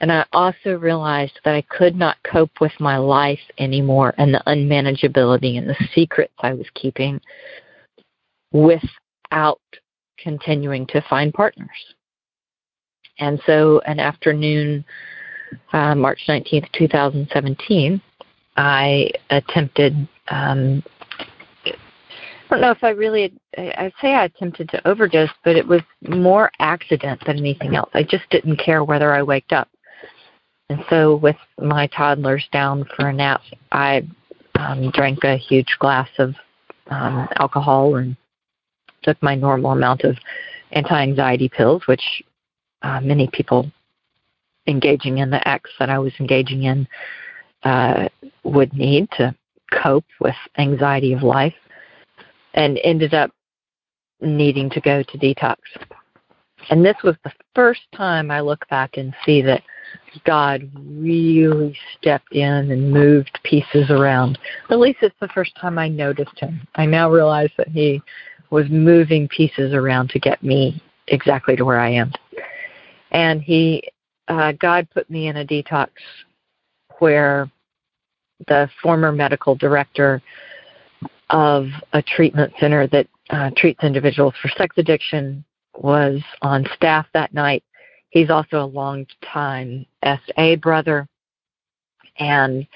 And 0.01 0.11
I 0.11 0.25
also 0.33 0.73
realized 0.73 1.39
that 1.45 1.53
I 1.53 1.61
could 1.61 1.95
not 1.95 2.17
cope 2.23 2.59
with 2.59 2.71
my 2.79 2.97
life 2.97 3.39
anymore 3.59 4.13
and 4.17 4.33
the 4.33 4.41
unmanageability 4.47 5.57
and 5.57 5.69
the 5.69 5.87
secrets 5.93 6.33
I 6.39 6.53
was 6.53 6.65
keeping 6.73 7.21
without 8.51 9.61
continuing 10.17 10.87
to 10.87 11.05
find 11.09 11.33
partners. 11.33 11.69
And 13.19 13.39
so, 13.45 13.81
an 13.85 13.99
afternoon, 13.99 14.83
uh, 15.73 15.93
March 15.93 16.21
19th, 16.27 16.71
2017, 16.71 18.01
I 18.55 19.11
attempted 19.29 20.07
um, 20.29 20.81
don't 22.49 22.61
know 22.61 22.71
if 22.71 22.83
I 22.83 22.89
really, 22.89 23.33
I'd 23.57 23.93
say 24.01 24.15
I 24.15 24.25
attempted 24.25 24.69
to 24.69 24.87
overdose, 24.87 25.29
but 25.43 25.55
it 25.55 25.67
was 25.67 25.81
more 26.07 26.51
accident 26.59 27.21
than 27.25 27.37
anything 27.37 27.75
else. 27.75 27.89
I 27.93 28.03
just 28.03 28.29
didn't 28.31 28.57
care 28.57 28.83
whether 28.83 29.13
I 29.13 29.21
waked 29.21 29.53
up. 29.53 29.69
And 30.69 30.83
so, 30.89 31.15
with 31.15 31.35
my 31.59 31.87
toddlers 31.87 32.47
down 32.51 32.85
for 32.95 33.09
a 33.09 33.13
nap, 33.13 33.41
I 33.71 34.07
um, 34.55 34.91
drank 34.91 35.23
a 35.23 35.35
huge 35.35 35.75
glass 35.79 36.09
of 36.19 36.35
um, 36.87 37.27
alcohol 37.37 37.95
and 37.95 38.15
took 39.01 39.21
my 39.23 39.35
normal 39.35 39.71
amount 39.71 40.01
of 40.01 40.15
anti-anxiety 40.71 41.49
pills, 41.49 41.83
which 41.87 42.23
uh, 42.83 42.99
many 43.01 43.29
people 43.33 43.71
engaging 44.67 45.17
in 45.17 45.29
the 45.31 45.47
acts 45.47 45.71
that 45.79 45.89
I 45.89 45.97
was 45.97 46.13
engaging 46.19 46.63
in 46.63 46.87
uh, 47.63 48.07
would 48.43 48.73
need 48.73 49.09
to 49.17 49.35
cope 49.71 50.05
with 50.19 50.35
anxiety 50.57 51.13
of 51.13 51.23
life 51.23 51.53
and 52.53 52.79
ended 52.83 53.13
up 53.13 53.31
needing 54.21 54.69
to 54.71 54.81
go 54.81 55.03
to 55.03 55.17
detox. 55.17 55.57
And 56.69 56.83
this 56.83 56.97
was 57.03 57.15
the 57.23 57.31
first 57.55 57.81
time 57.95 58.31
I 58.31 58.41
look 58.41 58.67
back 58.69 58.97
and 58.97 59.13
see 59.25 59.41
that 59.43 59.63
God 60.25 60.69
really 60.75 61.75
stepped 61.97 62.33
in 62.33 62.71
and 62.71 62.91
moved 62.91 63.39
pieces 63.43 63.89
around. 63.89 64.37
At 64.69 64.79
least 64.79 64.99
it's 65.01 65.15
the 65.21 65.29
first 65.29 65.55
time 65.55 65.77
I 65.77 65.87
noticed 65.87 66.37
him. 66.39 66.67
I 66.75 66.85
now 66.85 67.09
realize 67.09 67.49
that 67.57 67.69
he 67.69 68.01
was 68.49 68.65
moving 68.69 69.27
pieces 69.29 69.73
around 69.73 70.09
to 70.09 70.19
get 70.19 70.43
me 70.43 70.81
exactly 71.07 71.55
to 71.55 71.63
where 71.63 71.79
I 71.79 71.89
am. 71.89 72.11
And 73.11 73.41
he, 73.41 73.83
uh, 74.27 74.53
God 74.59 74.87
put 74.93 75.09
me 75.09 75.27
in 75.27 75.37
a 75.37 75.45
detox 75.45 75.89
where 76.99 77.49
the 78.47 78.69
former 78.81 79.11
medical 79.11 79.55
director 79.55 80.21
of 81.29 81.67
a 81.93 82.01
treatment 82.01 82.53
center 82.59 82.87
that 82.87 83.07
uh, 83.29 83.51
treats 83.55 83.83
individuals 83.83 84.33
for 84.41 84.49
sex 84.49 84.75
addiction 84.77 85.43
was 85.75 86.21
on 86.41 86.65
staff 86.75 87.05
that 87.13 87.33
night. 87.33 87.63
He's 88.09 88.29
also 88.29 88.63
a 88.63 88.65
long-time 88.65 89.85
SA 90.03 90.55
brother, 90.55 91.07
and 92.17 92.67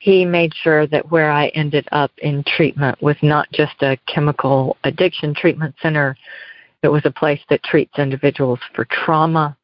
he 0.00 0.24
made 0.24 0.52
sure 0.54 0.86
that 0.88 1.10
where 1.10 1.30
I 1.30 1.48
ended 1.48 1.86
up 1.92 2.10
in 2.18 2.42
treatment 2.44 3.00
was 3.00 3.16
not 3.22 3.50
just 3.52 3.82
a 3.82 3.98
chemical 4.06 4.76
addiction 4.82 5.34
treatment 5.34 5.74
center, 5.80 6.16
it 6.82 6.88
was 6.88 7.02
a 7.04 7.10
place 7.10 7.40
that 7.50 7.62
treats 7.62 7.98
individuals 7.98 8.58
for 8.74 8.86
trauma 8.86 9.56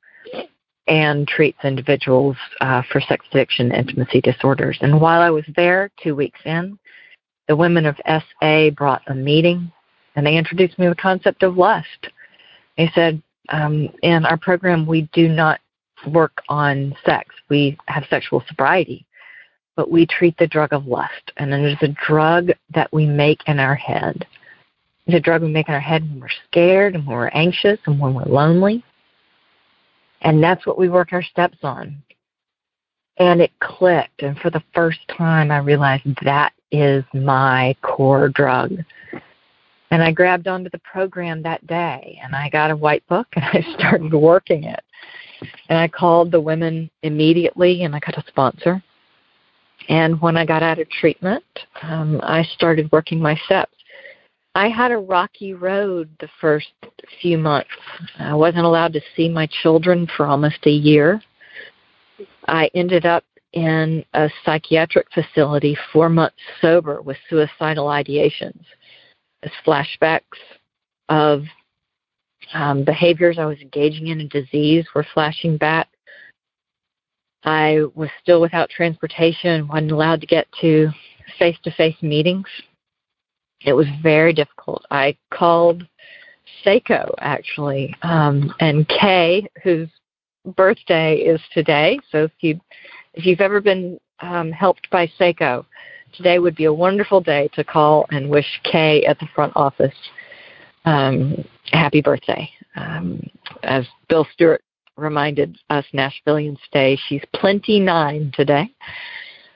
and 0.86 1.26
treats 1.26 1.58
individuals 1.64 2.36
uh, 2.60 2.82
for 2.92 3.00
sex 3.00 3.24
addiction 3.32 3.72
intimacy 3.72 4.20
disorders. 4.20 4.78
And 4.82 5.00
while 5.00 5.20
I 5.20 5.30
was 5.30 5.44
there, 5.56 5.90
two 6.02 6.14
weeks 6.14 6.38
in, 6.44 6.78
the 7.48 7.56
women 7.56 7.86
of 7.86 7.96
SA 8.06 8.70
brought 8.70 9.02
a 9.06 9.14
meeting 9.14 9.70
and 10.14 10.26
they 10.26 10.36
introduced 10.36 10.78
me 10.78 10.86
to 10.86 10.90
the 10.90 10.96
concept 10.96 11.42
of 11.42 11.56
lust. 11.56 12.08
They 12.76 12.90
said, 12.94 13.22
um, 13.50 13.88
in 14.02 14.24
our 14.24 14.36
program, 14.36 14.86
we 14.86 15.02
do 15.12 15.28
not 15.28 15.60
work 16.08 16.42
on 16.48 16.94
sex. 17.04 17.34
We 17.48 17.76
have 17.86 18.04
sexual 18.10 18.42
sobriety, 18.48 19.06
but 19.76 19.90
we 19.90 20.06
treat 20.06 20.36
the 20.38 20.46
drug 20.46 20.72
of 20.72 20.86
lust. 20.86 21.32
And 21.36 21.52
it 21.52 21.64
is 21.64 21.78
a 21.82 21.94
drug 22.06 22.50
that 22.74 22.92
we 22.92 23.06
make 23.06 23.40
in 23.46 23.58
our 23.58 23.74
head. 23.74 24.26
It's 25.06 25.16
a 25.16 25.20
drug 25.20 25.42
we 25.42 25.48
make 25.48 25.68
in 25.68 25.74
our 25.74 25.80
head 25.80 26.02
when 26.02 26.20
we're 26.20 26.28
scared 26.48 26.94
and 26.96 27.06
when 27.06 27.16
we're 27.16 27.28
anxious 27.28 27.78
and 27.86 28.00
when 28.00 28.14
we're 28.14 28.24
lonely. 28.24 28.82
And 30.22 30.42
that's 30.42 30.66
what 30.66 30.78
we 30.78 30.88
work 30.88 31.12
our 31.12 31.22
steps 31.22 31.58
on. 31.62 32.02
And 33.18 33.40
it 33.40 33.52
clicked. 33.60 34.22
And 34.22 34.38
for 34.38 34.50
the 34.50 34.62
first 34.74 35.00
time, 35.16 35.50
I 35.50 35.58
realized 35.58 36.04
that 36.24 36.52
is 36.70 37.04
my 37.14 37.74
core 37.82 38.28
drug. 38.28 38.72
And 39.90 40.02
I 40.02 40.10
grabbed 40.10 40.48
onto 40.48 40.68
the 40.70 40.80
program 40.80 41.42
that 41.42 41.66
day 41.66 42.18
and 42.22 42.34
I 42.34 42.50
got 42.50 42.70
a 42.70 42.76
white 42.76 43.06
book 43.06 43.28
and 43.34 43.44
I 43.52 43.64
started 43.78 44.12
working 44.12 44.64
it. 44.64 44.80
And 45.68 45.78
I 45.78 45.88
called 45.88 46.30
the 46.30 46.40
women 46.40 46.90
immediately 47.02 47.84
and 47.84 47.94
I 47.94 48.00
got 48.00 48.18
a 48.18 48.24
sponsor. 48.28 48.82
And 49.88 50.20
when 50.20 50.36
I 50.36 50.44
got 50.44 50.62
out 50.62 50.78
of 50.78 50.88
treatment, 50.90 51.44
um, 51.82 52.20
I 52.22 52.42
started 52.42 52.90
working 52.90 53.20
my 53.20 53.36
steps. 53.44 53.72
I 54.54 54.68
had 54.68 54.90
a 54.90 54.96
rocky 54.96 55.52
road 55.52 56.08
the 56.18 56.30
first 56.40 56.68
few 57.20 57.36
months. 57.36 57.68
I 58.18 58.34
wasn't 58.34 58.64
allowed 58.64 58.94
to 58.94 59.02
see 59.14 59.28
my 59.28 59.46
children 59.62 60.08
for 60.16 60.26
almost 60.26 60.64
a 60.64 60.70
year. 60.70 61.20
I 62.46 62.70
ended 62.74 63.06
up 63.06 63.24
in 63.52 64.04
a 64.14 64.30
psychiatric 64.44 65.06
facility 65.12 65.76
four 65.92 66.08
months 66.08 66.36
sober 66.60 67.00
with 67.02 67.16
suicidal 67.28 67.86
ideations 67.86 68.64
as 69.42 69.50
flashbacks 69.66 70.20
of 71.08 71.42
um, 72.52 72.84
behaviors 72.84 73.38
I 73.38 73.46
was 73.46 73.58
engaging 73.60 74.08
in 74.08 74.20
and 74.20 74.30
disease 74.30 74.86
were 74.94 75.06
flashing 75.14 75.56
back. 75.56 75.88
I 77.44 77.82
was 77.94 78.10
still 78.22 78.40
without 78.40 78.70
transportation, 78.70 79.68
wasn't 79.68 79.92
allowed 79.92 80.20
to 80.20 80.26
get 80.26 80.46
to 80.60 80.90
face 81.38 81.56
to 81.62 81.70
face 81.72 81.96
meetings. 82.02 82.46
It 83.64 83.72
was 83.72 83.86
very 84.02 84.32
difficult. 84.32 84.84
I 84.90 85.16
called 85.32 85.86
SAICO 86.64 87.14
actually, 87.18 87.94
um, 88.02 88.54
and 88.60 88.86
Kay, 88.88 89.48
whose 89.62 89.88
birthday 90.56 91.16
is 91.16 91.40
today. 91.52 91.98
So 92.10 92.24
if 92.24 92.32
you 92.40 92.60
if 93.14 93.24
you've 93.24 93.40
ever 93.40 93.60
been 93.60 93.98
um, 94.20 94.52
helped 94.52 94.88
by 94.90 95.10
SAICO, 95.18 95.64
today 96.14 96.38
would 96.38 96.54
be 96.54 96.64
a 96.64 96.72
wonderful 96.72 97.20
day 97.20 97.48
to 97.54 97.64
call 97.64 98.06
and 98.10 98.28
wish 98.28 98.60
Kay 98.64 99.04
at 99.04 99.18
the 99.18 99.26
front 99.34 99.52
office 99.56 99.94
um, 100.86 101.44
happy 101.72 102.00
birthday. 102.00 102.48
Um, 102.76 103.22
as 103.62 103.86
Bill 104.08 104.26
Stewart 104.32 104.62
reminded 104.96 105.58
us 105.68 105.84
Nashvillians 105.92 106.58
Day, 106.72 106.98
she's 107.08 107.22
plenty 107.34 107.80
nine 107.80 108.32
today. 108.34 108.70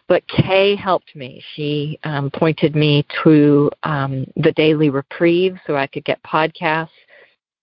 But 0.08 0.26
Kay 0.26 0.74
helped 0.74 1.14
me. 1.14 1.42
She 1.54 1.98
um, 2.02 2.30
pointed 2.30 2.74
me 2.74 3.06
to 3.22 3.70
um, 3.84 4.26
the 4.36 4.52
Daily 4.52 4.90
Reprieve 4.90 5.56
so 5.66 5.76
I 5.76 5.86
could 5.86 6.04
get 6.04 6.20
podcasts. 6.24 6.88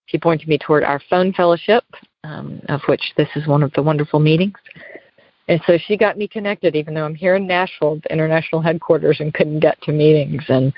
She 0.06 0.18
pointed 0.18 0.48
me 0.48 0.58
toward 0.58 0.86
our 0.86 1.02
phone 1.10 1.34
fellowship, 1.34 1.84
um, 2.28 2.62
of 2.70 2.82
which 2.88 3.13
this 3.16 3.30
is 3.36 3.48
one 3.48 3.63
of 3.63 3.72
the 3.74 3.82
wonderful 3.82 4.20
meetings. 4.20 4.58
And 5.48 5.62
so 5.66 5.78
she 5.78 5.96
got 5.96 6.18
me 6.18 6.28
connected, 6.28 6.76
even 6.76 6.94
though 6.94 7.06
I'm 7.06 7.16
here 7.16 7.36
in 7.36 7.48
Nashville, 7.48 8.02
the 8.04 8.12
international 8.12 8.62
headquarters, 8.62 9.22
and 9.22 9.34
couldn't 9.34 9.62
get 9.62 9.82
to 9.84 9.94
meetings. 9.94 10.44
And 10.50 10.74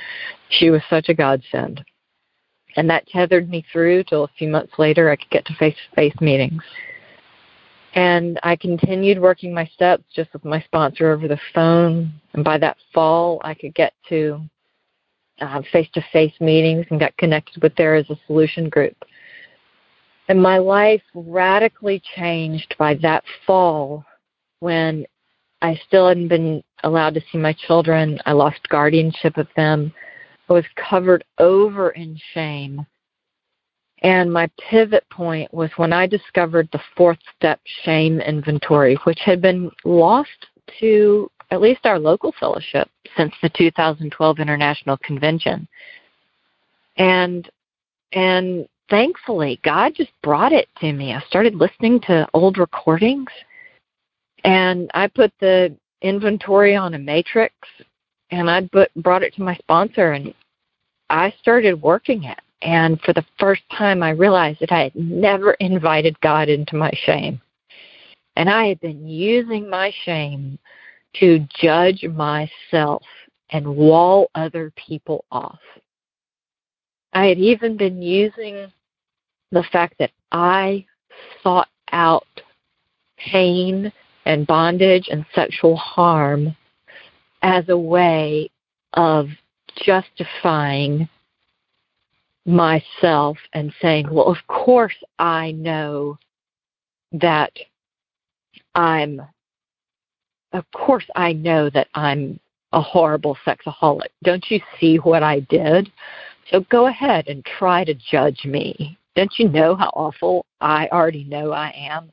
she 0.50 0.70
was 0.70 0.82
such 0.90 1.10
a 1.10 1.14
godsend. 1.14 1.84
And 2.76 2.88
that 2.90 3.08
tethered 3.08 3.50
me 3.50 3.66
through 3.74 4.04
till 4.04 4.26
a 4.26 4.32
few 4.38 4.48
months 4.48 4.74
later 4.78 5.10
I 5.10 5.16
could 5.16 5.30
get 5.32 5.46
to 5.46 5.56
face 5.56 5.76
to 5.76 5.96
face 5.96 6.14
meetings. 6.22 6.62
And 7.96 8.40
I 8.44 8.56
continued 8.56 9.20
working 9.20 9.52
my 9.52 9.66
steps 9.66 10.04
just 10.16 10.32
with 10.34 10.46
my 10.46 10.62
sponsor 10.62 11.12
over 11.12 11.28
the 11.28 11.40
phone. 11.56 12.14
And 12.34 12.44
by 12.44 12.60
that 12.60 12.78
fall, 12.94 13.42
I 13.44 13.56
could 13.56 13.74
get 13.74 13.94
to 14.10 14.40
face 15.72 15.90
to 15.94 16.06
face 16.14 16.34
meetings 16.40 16.86
and 16.92 17.00
got 17.00 17.18
connected 17.18 17.64
with 17.64 17.74
there 17.76 17.96
as 17.96 18.08
a 18.12 18.20
solution 18.28 18.70
group. 18.70 18.96
And 20.30 20.42
my 20.42 20.58
life 20.58 21.02
radically 21.14 22.02
changed 22.16 22.76
by 22.78 22.94
that 23.02 23.24
fall 23.46 24.06
when 24.62 25.06
I 25.62 25.80
still 25.88 26.08
hadn't 26.08 26.30
been 26.30 26.64
allowed 26.84 27.16
to 27.16 27.22
see 27.32 27.38
my 27.38 27.54
children. 27.68 28.20
I 28.26 28.32
lost 28.32 28.70
guardianship 28.70 29.36
of 29.38 29.48
them. 29.58 29.94
I 30.50 30.54
was 30.54 30.66
covered 30.78 31.26
over 31.40 31.90
in 31.90 32.18
shame 32.34 32.86
and 34.02 34.32
my 34.32 34.50
pivot 34.70 35.04
point 35.10 35.54
was 35.54 35.70
when 35.76 35.92
I 35.92 36.08
discovered 36.08 36.70
the 36.72 36.82
fourth 36.96 37.20
step 37.36 37.60
shame 37.84 38.22
inventory, 38.22 38.96
which 39.04 39.20
had 39.26 39.42
been 39.42 39.70
lost 39.84 40.48
to 40.80 41.30
at 41.52 41.62
least 41.62 41.86
our 41.86 42.00
local 42.00 42.34
fellowship 42.40 42.90
since 43.18 43.34
the 43.42 43.50
2012 43.50 44.40
International 44.40 44.98
Convention. 44.98 45.68
And 46.98 47.50
and 48.14 48.68
thankfully 48.90 49.60
God 49.64 49.94
just 49.96 50.12
brought 50.24 50.52
it 50.52 50.68
to 50.80 50.92
me. 50.92 51.14
I 51.14 51.22
started 51.28 51.56
listening 51.56 52.00
to 52.02 52.28
old 52.34 52.58
recordings 52.58 53.32
and 54.44 54.90
I 54.94 55.08
put 55.08 55.32
the 55.40 55.76
inventory 56.02 56.76
on 56.76 56.94
a 56.94 57.00
matrix 57.00 57.54
and 58.32 58.50
I 58.50 58.70
brought 58.96 59.24
it 59.24 59.34
to 59.36 59.44
my 59.44 59.56
sponsor 59.56 60.14
and 60.14 60.34
I 61.10 61.34
started 61.42 61.82
working 61.82 62.24
it 62.24 62.40
and 62.62 63.00
for 63.02 63.14
the 63.14 63.26
first 63.40 63.62
time, 63.72 64.04
I 64.04 64.10
realized 64.12 64.60
that 64.60 64.72
I 64.72 64.84
had 64.84 64.96
never 64.96 65.54
invited 65.54 66.20
God 66.22 66.50
into 66.50 66.76
my 66.76 66.92
shame. 67.06 67.42
And 68.36 68.50
I 68.50 68.68
had 68.68 68.80
been 68.82 69.08
using 69.08 69.70
my 69.70 69.94
shame 70.04 70.60
to 71.16 71.46
judge 71.58 72.04
myself 72.04 73.04
and 73.52 73.76
wall 73.76 74.30
other 74.36 74.72
people 74.76 75.26
off. 75.32 75.60
I 77.14 77.26
had 77.26 77.40
even 77.40 77.78
been 77.78 78.02
using 78.02 78.72
the 79.52 79.64
fact 79.72 79.96
that 80.00 80.12
I 80.32 80.86
sought 81.42 81.70
out 81.92 82.28
pain 83.18 83.92
and 84.26 84.46
bondage 84.46 85.10
and 85.12 85.26
sexual 85.34 85.76
harm 85.76 86.56
as 87.42 87.68
a 87.70 87.78
way 87.78 88.50
of 88.94 89.28
justifying 89.84 91.08
myself 92.46 93.38
and 93.54 93.74
saying, 93.82 94.08
well, 94.12 94.28
of 94.28 94.38
course 94.48 94.96
I 95.18 95.52
know 95.52 96.18
that 97.12 97.52
I'm, 98.76 99.22
of 100.54 100.66
course 100.72 101.06
I 101.16 101.34
know 101.34 101.70
that 101.72 101.88
I'm 101.94 102.40
a 102.72 102.82
horrible 102.82 103.38
sexaholic. 103.46 104.10
Don't 104.24 104.46
you 104.50 104.60
see 104.80 104.98
what 104.98 105.24
I 105.24 105.40
did? 105.42 105.92
So 106.52 106.62
go 106.72 106.88
ahead 106.88 107.28
and 107.28 107.46
try 107.46 107.84
to 107.84 107.94
judge 107.94 108.46
me. 108.46 108.98
Don't 109.20 109.38
you 109.38 109.50
know 109.50 109.76
how 109.76 109.90
awful 109.96 110.46
I 110.62 110.88
already 110.94 111.26
know 111.26 111.52
I 111.52 111.74
am? 111.76 112.10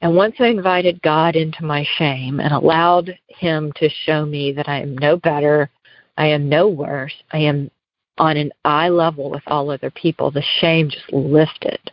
And 0.00 0.16
once 0.16 0.36
I 0.38 0.46
invited 0.46 1.02
God 1.02 1.36
into 1.36 1.62
my 1.62 1.86
shame 1.98 2.40
and 2.40 2.54
allowed 2.54 3.18
Him 3.28 3.70
to 3.76 3.90
show 4.06 4.24
me 4.24 4.50
that 4.52 4.66
I 4.66 4.80
am 4.80 4.96
no 4.96 5.18
better, 5.18 5.68
I 6.16 6.28
am 6.28 6.48
no 6.48 6.68
worse, 6.68 7.12
I 7.34 7.40
am 7.40 7.70
on 8.16 8.38
an 8.38 8.50
eye 8.64 8.88
level 8.88 9.30
with 9.30 9.42
all 9.46 9.68
other 9.68 9.90
people, 9.90 10.30
the 10.30 10.42
shame 10.58 10.88
just 10.88 11.12
lifted. 11.12 11.90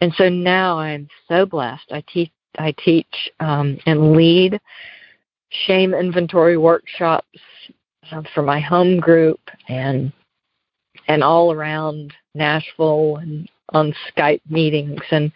And 0.00 0.12
so 0.14 0.28
now 0.28 0.80
I'm 0.80 1.06
so 1.28 1.46
blessed. 1.46 1.92
I 1.92 2.02
teach 2.12 2.32
I 2.58 2.74
teach 2.84 3.30
um, 3.38 3.78
and 3.86 4.16
lead 4.16 4.58
shame 5.68 5.94
inventory 5.94 6.56
workshops 6.56 7.38
uh, 8.10 8.22
for 8.34 8.42
my 8.42 8.58
home 8.58 8.98
group 8.98 9.38
and 9.68 10.12
and 11.12 11.22
all 11.22 11.52
around 11.52 12.12
Nashville 12.34 13.18
and 13.18 13.48
on 13.70 13.94
Skype 14.10 14.40
meetings 14.48 15.00
and 15.10 15.30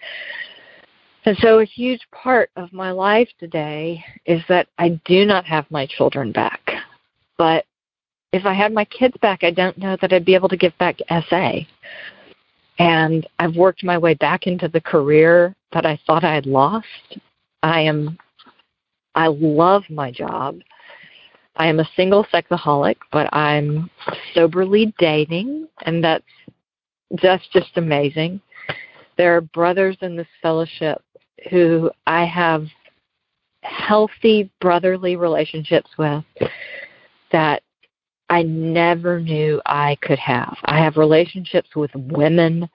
and 1.24 1.36
so 1.38 1.58
a 1.58 1.64
huge 1.64 2.00
part 2.12 2.50
of 2.54 2.72
my 2.72 2.92
life 2.92 3.28
today 3.40 4.02
is 4.26 4.40
that 4.48 4.68
I 4.78 5.00
do 5.04 5.24
not 5.24 5.44
have 5.44 5.68
my 5.72 5.84
children 5.86 6.30
back. 6.30 6.60
But 7.36 7.64
if 8.32 8.46
I 8.46 8.54
had 8.54 8.72
my 8.72 8.84
kids 8.84 9.16
back, 9.20 9.42
I 9.42 9.50
don't 9.50 9.76
know 9.76 9.96
that 10.00 10.12
I'd 10.12 10.24
be 10.24 10.36
able 10.36 10.48
to 10.50 10.56
give 10.56 10.78
back 10.78 11.00
SA. 11.28 11.52
And 12.78 13.26
I've 13.40 13.56
worked 13.56 13.82
my 13.82 13.98
way 13.98 14.14
back 14.14 14.46
into 14.46 14.68
the 14.68 14.80
career 14.80 15.56
that 15.72 15.84
I 15.84 15.98
thought 16.06 16.22
I 16.22 16.32
had 16.32 16.46
lost. 16.46 17.18
I 17.64 17.80
am 17.80 18.16
I 19.16 19.26
love 19.26 19.82
my 19.90 20.12
job. 20.12 20.60
I 21.56 21.68
am 21.68 21.80
a 21.80 21.88
single 21.96 22.24
sexaholic, 22.32 22.96
but 23.12 23.34
I'm 23.34 23.90
soberly 24.34 24.94
dating, 24.98 25.68
and 25.82 26.02
that's 26.02 26.24
that's 27.22 27.46
just 27.52 27.76
amazing. 27.76 28.40
There 29.16 29.36
are 29.36 29.40
brothers 29.40 29.96
in 30.02 30.16
this 30.16 30.26
fellowship 30.42 31.02
who 31.50 31.90
I 32.06 32.24
have 32.26 32.66
healthy 33.62 34.50
brotherly 34.60 35.16
relationships 35.16 35.90
with 35.98 36.24
that 37.32 37.62
I 38.28 38.42
never 38.42 39.20
knew 39.20 39.60
I 39.66 39.96
could 40.02 40.18
have. 40.18 40.56
I 40.64 40.78
have 40.78 40.96
relationships 40.96 41.70
with 41.76 41.90
women 41.94 42.68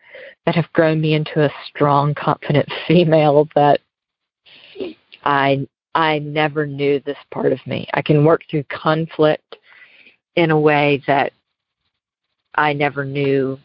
that 0.46 0.56
have 0.56 0.72
grown 0.74 1.02
me 1.02 1.13
into 1.13 1.44
a 1.44 1.54
strong, 1.67 2.13
confident 2.13 2.72
female 2.88 3.48
that 3.56 3.80
I 5.24 5.67
I 5.95 6.19
never 6.19 6.65
knew 6.65 6.99
this 6.99 7.17
part 7.32 7.51
of 7.51 7.60
me. 7.67 7.88
I 7.93 8.01
can 8.01 8.23
work 8.23 8.41
through 8.49 8.63
conflict 8.63 9.58
in 10.36 10.51
a 10.51 10.60
way 10.60 11.04
that 11.08 11.34
I 12.56 12.73
never 12.73 13.04
knew 13.04 13.60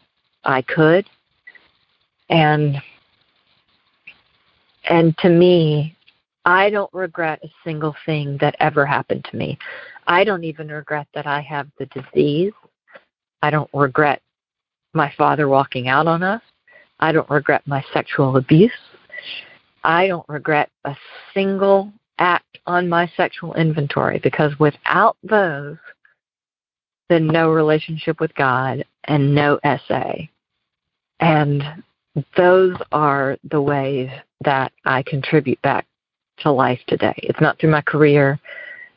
I 0.44 0.62
could. 0.62 1.06
And 2.28 2.80
and 4.88 5.16
to 5.18 5.28
me, 5.28 5.96
I 6.44 6.70
don't 6.70 6.92
regret 6.92 7.40
a 7.42 7.50
single 7.64 7.94
thing 8.04 8.38
that 8.40 8.54
ever 8.60 8.86
happened 8.86 9.26
to 9.30 9.36
me. 9.36 9.58
I 10.06 10.22
don't 10.22 10.44
even 10.44 10.68
regret 10.68 11.08
that 11.14 11.26
I 11.26 11.40
have 11.40 11.68
the 11.78 11.86
disease. 11.86 12.52
I 13.42 13.50
don't 13.50 13.70
regret 13.74 14.22
my 14.94 15.12
father 15.18 15.48
walking 15.48 15.88
out 15.88 16.06
on 16.06 16.22
us. 16.22 16.42
I 17.00 17.12
don't 17.12 17.28
regret 17.28 17.62
my 17.66 17.84
sexual 17.92 18.36
abuse. 18.36 18.70
I 19.82 20.06
don't 20.06 20.28
regret 20.28 20.70
a 20.84 20.96
single 21.34 21.92
act 22.18 22.58
on 22.66 22.88
my 22.88 23.10
sexual 23.16 23.54
inventory 23.54 24.18
because 24.18 24.58
without 24.58 25.16
those, 25.22 25.76
then 27.08 27.26
no 27.26 27.50
relationship 27.50 28.20
with 28.20 28.34
God 28.34 28.84
and 29.04 29.34
no 29.34 29.60
SA. 29.86 30.12
And 31.20 31.62
those 32.36 32.76
are 32.92 33.36
the 33.50 33.60
ways 33.60 34.10
that 34.42 34.72
I 34.84 35.02
contribute 35.02 35.60
back 35.62 35.86
to 36.38 36.50
life 36.50 36.80
today. 36.86 37.14
It's 37.18 37.40
not 37.40 37.58
through 37.58 37.70
my 37.70 37.82
career. 37.82 38.38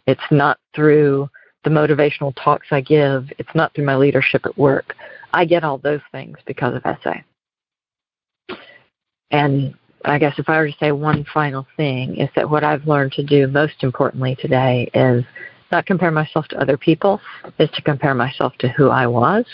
It's 0.07 0.21
not 0.31 0.57
through 0.75 1.29
the 1.63 1.69
motivational 1.69 2.33
talks 2.41 2.67
I 2.71 2.81
give. 2.81 3.31
It's 3.37 3.53
not 3.53 3.73
through 3.73 3.85
my 3.85 3.95
leadership 3.95 4.45
at 4.45 4.57
work. 4.57 4.95
I 5.33 5.45
get 5.45 5.63
all 5.63 5.77
those 5.77 6.01
things 6.11 6.37
because 6.45 6.75
of 6.75 6.97
SA. 7.03 7.15
And 9.31 9.75
I 10.05 10.17
guess 10.17 10.37
if 10.37 10.47
I 10.47 10.57
were 10.57 10.67
to 10.67 10.77
say 10.79 10.91
one 10.91 11.25
final 11.33 11.67
thing, 11.75 12.15
is 12.17 12.29
that 12.35 12.49
what 12.49 12.63
I've 12.63 12.87
learned 12.87 13.11
to 13.13 13.23
do 13.23 13.47
most 13.47 13.83
importantly 13.83 14.37
today 14.39 14.89
is 14.93 15.25
not 15.71 15.85
compare 15.85 16.11
myself 16.11 16.47
to 16.49 16.59
other 16.59 16.77
people, 16.77 17.19
is 17.59 17.69
to 17.71 17.81
compare 17.81 18.13
myself 18.13 18.53
to 18.59 18.69
who 18.69 18.89
I 18.89 19.07
was. 19.07 19.45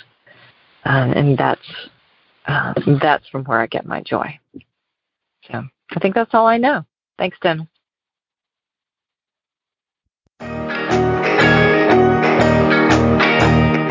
Uh, 0.86 1.12
and 1.15 1.38
that's 1.38 1.89
uh, 2.47 2.73
that's 3.01 3.27
from 3.29 3.43
where 3.45 3.60
I 3.60 3.65
get 3.67 3.86
my 3.86 4.01
joy. 4.01 4.39
So 5.51 5.63
I 5.91 5.99
think 5.99 6.13
that's 6.13 6.34
all 6.34 6.45
I 6.45 6.58
know. 6.58 6.86
Thanks, 7.17 7.38
Dennis. 7.41 7.67